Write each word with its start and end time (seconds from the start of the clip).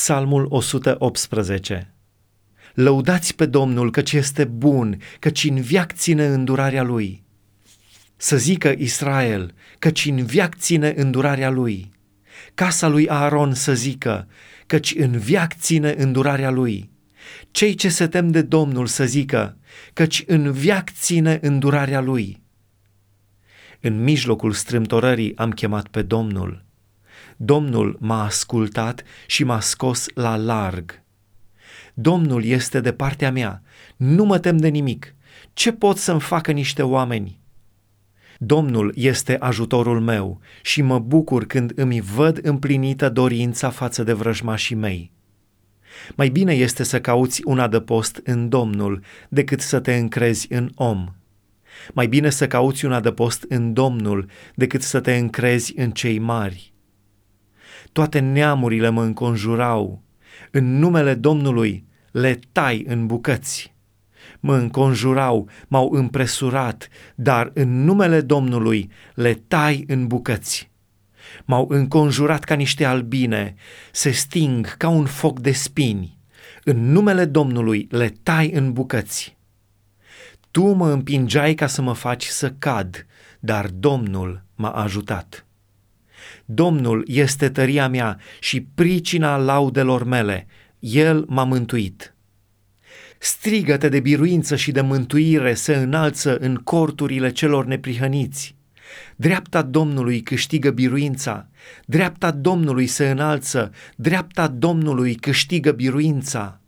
Psalmul 0.00 0.46
118 0.50 1.94
Lăudați 2.74 3.34
pe 3.34 3.46
Domnul 3.46 3.90
căci 3.90 4.12
este 4.12 4.44
bun, 4.44 5.00
căci 5.18 5.44
în 5.44 5.60
viac 5.60 5.92
ține 5.92 6.26
îndurarea 6.26 6.82
Lui. 6.82 7.24
Să 8.16 8.36
zică 8.36 8.74
Israel, 8.78 9.54
căci 9.78 10.06
în 10.06 10.24
viac 10.24 10.56
ține 10.56 10.94
îndurarea 10.96 11.50
Lui. 11.50 11.90
Casa 12.54 12.88
lui 12.88 13.08
Aaron 13.08 13.54
să 13.54 13.74
zică, 13.74 14.28
căci 14.66 14.94
în 14.96 15.18
viac 15.18 15.54
ține 15.54 15.94
îndurarea 15.96 16.50
Lui. 16.50 16.90
Cei 17.50 17.74
ce 17.74 17.88
se 17.88 18.06
tem 18.06 18.30
de 18.30 18.42
Domnul 18.42 18.86
să 18.86 19.04
zică, 19.04 19.56
căci 19.92 20.24
în 20.26 20.52
viac 20.52 20.90
ține 20.90 21.38
îndurarea 21.42 22.00
Lui. 22.00 22.42
În 23.80 24.02
mijlocul 24.02 24.52
strâmtorării 24.52 25.36
am 25.36 25.50
chemat 25.50 25.88
pe 25.88 26.02
Domnul. 26.02 26.66
Domnul 27.40 27.96
m-a 28.00 28.24
ascultat 28.24 29.02
și 29.26 29.44
m-a 29.44 29.60
scos 29.60 30.06
la 30.14 30.36
larg. 30.36 31.02
Domnul 31.94 32.44
este 32.44 32.80
de 32.80 32.92
partea 32.92 33.32
mea, 33.32 33.62
nu 33.96 34.24
mă 34.24 34.38
tem 34.38 34.56
de 34.56 34.68
nimic. 34.68 35.14
Ce 35.52 35.72
pot 35.72 35.96
să-mi 35.96 36.20
facă 36.20 36.52
niște 36.52 36.82
oameni? 36.82 37.40
Domnul 38.38 38.92
este 38.96 39.36
ajutorul 39.38 40.00
meu 40.00 40.40
și 40.62 40.82
mă 40.82 40.98
bucur 40.98 41.46
când 41.46 41.72
îmi 41.74 42.00
văd 42.00 42.38
împlinită 42.42 43.08
dorința 43.08 43.70
față 43.70 44.02
de 44.02 44.12
vrăjmașii 44.12 44.76
mei. 44.76 45.12
Mai 46.14 46.28
bine 46.28 46.52
este 46.52 46.82
să 46.82 47.00
cauți 47.00 47.40
un 47.44 47.58
adăpost 47.58 48.20
în 48.24 48.48
Domnul 48.48 49.02
decât 49.28 49.60
să 49.60 49.80
te 49.80 49.94
încrezi 49.94 50.52
în 50.52 50.70
om. 50.74 51.08
Mai 51.92 52.06
bine 52.06 52.30
să 52.30 52.46
cauți 52.46 52.84
un 52.84 52.92
adăpost 52.92 53.44
în 53.48 53.72
Domnul 53.72 54.30
decât 54.54 54.82
să 54.82 55.00
te 55.00 55.16
încrezi 55.16 55.72
în 55.76 55.90
cei 55.90 56.18
mari. 56.18 56.72
Toate 57.92 58.18
neamurile 58.18 58.88
mă 58.88 59.02
înconjurau. 59.02 60.02
În 60.50 60.78
numele 60.78 61.14
Domnului 61.14 61.86
le 62.10 62.38
tai 62.52 62.84
în 62.88 63.06
bucăți. 63.06 63.74
Mă 64.40 64.56
înconjurau, 64.56 65.48
m-au 65.68 65.90
împresurat, 65.92 66.88
dar 67.14 67.50
în 67.54 67.84
numele 67.84 68.20
Domnului 68.20 68.90
le 69.14 69.34
tai 69.34 69.84
în 69.86 70.06
bucăți. 70.06 70.70
M-au 71.44 71.66
înconjurat 71.68 72.44
ca 72.44 72.54
niște 72.54 72.84
albine, 72.84 73.54
se 73.92 74.10
sting 74.10 74.76
ca 74.76 74.88
un 74.88 75.04
foc 75.04 75.40
de 75.40 75.52
spini. 75.52 76.18
În 76.64 76.92
numele 76.92 77.24
Domnului 77.24 77.86
le 77.90 78.08
tai 78.22 78.50
în 78.50 78.72
bucăți. 78.72 79.36
Tu 80.50 80.72
mă 80.72 80.90
împingeai 80.90 81.54
ca 81.54 81.66
să 81.66 81.82
mă 81.82 81.92
faci 81.92 82.24
să 82.24 82.50
cad, 82.58 83.06
dar 83.40 83.66
Domnul 83.66 84.44
m-a 84.54 84.70
ajutat. 84.70 85.47
Domnul 86.44 87.04
este 87.06 87.48
tăria 87.48 87.88
mea 87.88 88.18
și 88.40 88.60
pricina 88.60 89.36
laudelor 89.36 90.04
mele, 90.04 90.46
El 90.78 91.24
m-a 91.28 91.44
mântuit. 91.44 92.14
Strigăte 93.18 93.88
de 93.88 94.00
biruință 94.00 94.56
și 94.56 94.70
de 94.70 94.80
mântuire 94.80 95.54
se 95.54 95.74
înalță 95.74 96.36
în 96.36 96.54
corturile 96.54 97.32
celor 97.32 97.64
neprihăniți. 97.64 98.56
Dreapta 99.16 99.62
Domnului 99.62 100.20
câștigă 100.20 100.70
biruința, 100.70 101.48
dreapta 101.84 102.30
Domnului 102.30 102.86
se 102.86 103.10
înalță, 103.10 103.72
dreapta 103.96 104.48
Domnului 104.48 105.14
câștigă 105.14 105.70
biruința. 105.70 106.60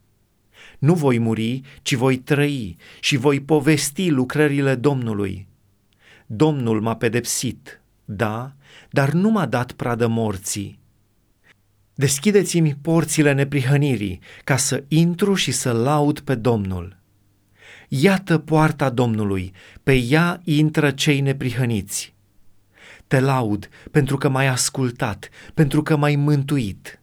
Nu 0.79 0.95
voi 0.95 1.19
muri, 1.19 1.61
ci 1.83 1.95
voi 1.95 2.17
trăi 2.17 2.77
și 3.01 3.17
voi 3.17 3.41
povesti 3.41 4.09
lucrările 4.09 4.75
Domnului. 4.75 5.49
Domnul 6.27 6.81
m-a 6.81 6.97
pedepsit, 6.97 7.80
da, 8.11 8.53
dar 8.91 9.11
nu 9.11 9.31
m-a 9.31 9.47
dat 9.47 9.73
pradă 9.73 10.07
morții. 10.07 10.79
Deschideți-mi 11.95 12.75
porțile 12.83 13.33
neprihănirii 13.33 14.21
ca 14.45 14.57
să 14.57 14.85
intru 14.89 15.35
și 15.35 15.53
să 15.53 15.73
laud 15.73 16.21
pe 16.21 16.35
Domnul. 16.35 16.99
Iată 17.89 18.39
poarta 18.39 18.91
Domnului, 18.91 19.53
pe 19.83 19.95
ea 19.95 20.41
intră 20.45 20.91
cei 20.91 21.21
neprihăniți. 21.21 22.15
Te 23.07 23.21
laud 23.21 23.69
pentru 23.91 24.17
că 24.17 24.29
m-ai 24.29 24.47
ascultat, 24.47 25.29
pentru 25.55 25.83
că 25.83 25.97
m-ai 25.97 26.17
mântuit. 26.17 27.01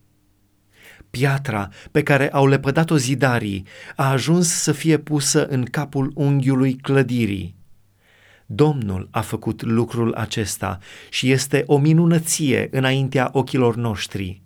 Piatra 1.10 1.70
pe 1.92 2.04
care 2.04 2.30
au 2.30 2.48
lepădat-o 2.48 2.98
zidarii 2.98 3.66
a 3.96 4.10
ajuns 4.10 4.48
să 4.48 4.72
fie 4.72 4.98
pusă 4.98 5.48
în 5.48 5.64
capul 5.64 6.12
unghiului 6.16 6.76
clădirii. 6.76 7.57
Domnul 8.50 9.08
a 9.12 9.22
făcut 9.22 9.62
lucrul 9.62 10.14
acesta 10.14 10.80
și 11.10 11.32
este 11.32 11.64
o 11.66 11.78
minunăție 11.78 12.68
înaintea 12.72 13.30
ochilor 13.32 13.76
noștri. 13.76 14.42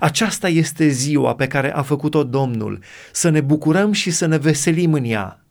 Aceasta 0.00 0.48
este 0.48 0.88
ziua 0.88 1.34
pe 1.34 1.46
care 1.46 1.72
a 1.74 1.82
făcut-o 1.82 2.24
Domnul, 2.24 2.82
să 3.12 3.28
ne 3.28 3.40
bucurăm 3.40 3.92
și 3.92 4.10
să 4.10 4.26
ne 4.26 4.36
veselim 4.36 4.92
în 4.92 5.04
ea. 5.04 5.44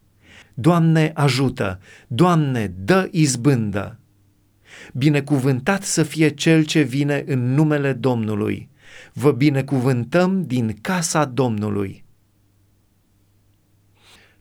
Doamne, 0.53 1.11
ajută! 1.13 1.79
Doamne, 2.07 2.73
dă 2.77 3.07
izbândă! 3.11 3.99
Binecuvântat 4.93 5.83
să 5.83 6.03
fie 6.03 6.29
cel 6.29 6.63
ce 6.63 6.81
vine 6.81 7.23
în 7.27 7.53
numele 7.53 7.93
Domnului. 7.93 8.69
Vă 9.13 9.31
binecuvântăm 9.31 10.43
din 10.45 10.77
casa 10.81 11.25
Domnului. 11.25 12.03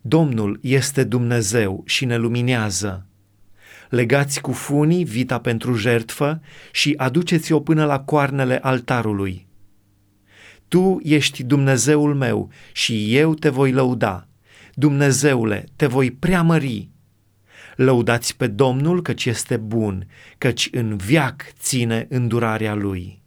Domnul 0.00 0.58
este 0.62 1.04
Dumnezeu 1.04 1.82
și 1.86 2.04
ne 2.04 2.16
luminează. 2.16 3.09
Legați 3.90 4.40
cu 4.40 4.52
funii 4.52 5.04
vita 5.04 5.40
pentru 5.40 5.74
jertfă 5.74 6.40
și 6.72 6.94
aduceți-o 6.96 7.60
până 7.60 7.84
la 7.84 8.00
coarnele 8.00 8.58
altarului. 8.62 9.46
Tu 10.68 11.00
ești 11.02 11.42
Dumnezeul 11.42 12.14
meu 12.14 12.50
și 12.72 13.16
eu 13.16 13.34
te 13.34 13.48
voi 13.48 13.72
lăuda. 13.72 14.28
Dumnezeule, 14.74 15.64
te 15.76 15.86
voi 15.86 16.10
preamări. 16.10 16.88
Lăudați 17.76 18.36
pe 18.36 18.46
Domnul 18.46 19.02
căci 19.02 19.24
este 19.24 19.56
bun, 19.56 20.06
căci 20.38 20.68
în 20.72 20.96
viac 20.96 21.52
ține 21.58 22.06
îndurarea 22.08 22.74
lui. 22.74 23.19